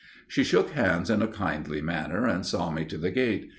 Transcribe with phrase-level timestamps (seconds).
[0.27, 3.49] She shook hands in a kindly manner and saw me to the gate.